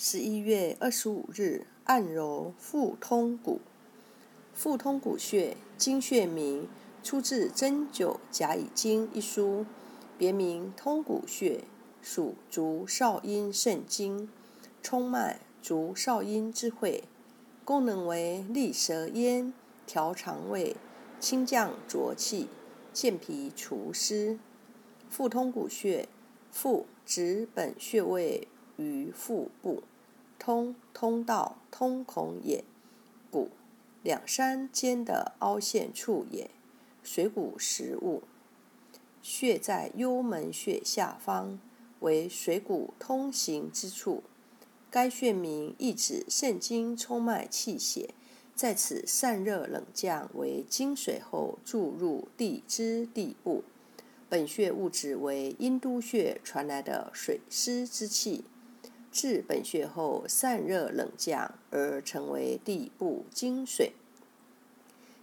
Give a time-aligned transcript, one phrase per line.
[0.00, 3.60] 十一月二十五日，按揉腹通骨。
[4.54, 6.68] 腹通骨穴，经穴名，
[7.02, 9.66] 出自《针灸甲乙经》一书，
[10.16, 11.64] 别名通骨穴，
[12.00, 14.30] 属足少阴肾经，
[14.84, 17.02] 冲脉足少阴之会，
[17.64, 19.52] 功能为利舌咽、
[19.84, 20.76] 调肠胃、
[21.18, 22.46] 清降浊气、
[22.92, 24.38] 健脾除湿。
[25.10, 26.08] 腹通骨穴，
[26.52, 28.46] 腹指本穴位。
[28.78, 29.82] 于腹部，
[30.38, 32.64] 通通道通孔也。
[33.30, 33.50] 骨
[34.02, 36.50] 两山间的凹陷处也。
[37.02, 38.22] 水谷食物。
[39.20, 41.58] 穴在幽门穴下方，
[42.00, 44.22] 为水谷通行之处。
[44.90, 48.14] 该穴名意指肾经冲脉气血
[48.54, 53.64] 在此散热冷降为经水后注入地支地部。
[54.30, 58.44] 本穴物质为阴都穴传来的水湿之气。
[59.10, 63.92] 至本穴后散热冷降，而成为地部经水。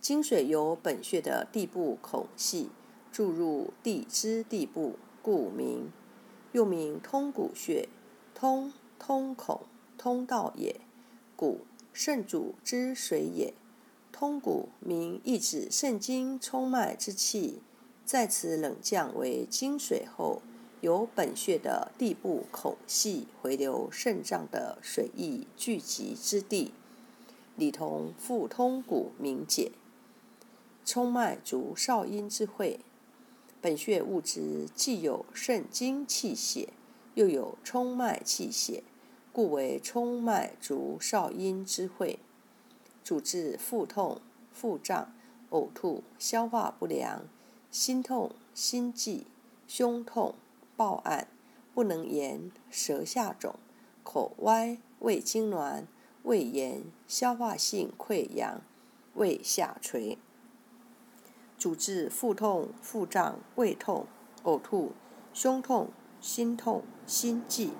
[0.00, 2.70] 经水由本穴的地部孔隙
[3.12, 5.90] 注入地支地部，故名。
[6.52, 7.88] 又名通骨穴，
[8.34, 9.60] 通通孔
[9.96, 10.80] 通道也。
[11.36, 11.60] 骨
[11.92, 13.54] 肾主之水也。
[14.10, 17.62] 通骨名意指肾经冲脉之气
[18.04, 20.42] 在此冷降为精水后。
[20.80, 26.72] 由本穴的地部孔隙回流肾脏的水液聚集之地，
[27.56, 29.72] 里同腹通骨名解。
[30.82, 32.80] 冲脉足少阴之会，
[33.60, 36.70] 本穴物质既有肾经气血，
[37.14, 38.82] 又有冲脉气血，
[39.34, 42.18] 故为冲脉足少阴之会。
[43.04, 45.12] 主治腹痛、腹胀、
[45.50, 47.24] 呕吐、消化不良、
[47.70, 49.26] 心痛、心悸、
[49.68, 50.34] 胸痛。
[50.80, 51.28] 暴案、
[51.74, 53.56] 不能言、舌下肿、
[54.02, 55.84] 口歪、胃痉挛、
[56.22, 58.62] 胃炎、消化性溃疡、
[59.12, 60.16] 胃下垂，
[61.58, 64.06] 主治腹痛、腹胀、胃痛、
[64.44, 64.92] 呕吐、
[65.34, 67.72] 胸痛、心痛、心悸。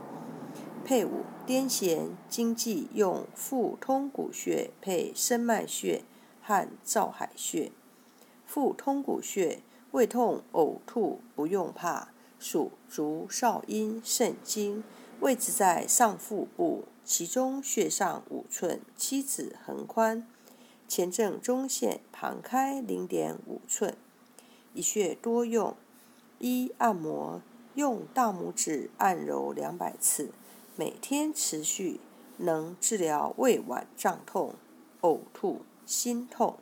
[0.84, 6.02] 配伍癫痫、经悸用腹通骨穴配生脉穴
[6.42, 7.72] 和照海穴。
[8.44, 9.62] 腹通骨穴
[9.92, 12.12] 胃痛、呕吐不用怕。
[12.40, 14.82] 属足少阴肾经，
[15.20, 20.26] 位置在上腹部，其中穴上五寸，七指横宽，
[20.88, 23.94] 前正中线旁开零点五寸。
[24.72, 25.76] 一穴多用：
[26.38, 27.42] 一、按摩，
[27.74, 30.30] 用大拇指按揉两百次，
[30.76, 32.00] 每天持续，
[32.38, 34.54] 能治疗胃脘胀痛、
[35.02, 36.56] 呕吐、心痛。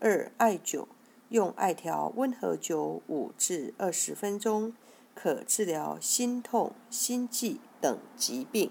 [0.00, 0.86] 二、艾灸，
[1.28, 4.72] 用艾条温和灸五至二十分钟。
[5.14, 8.70] 可治疗心痛、心悸等疾病。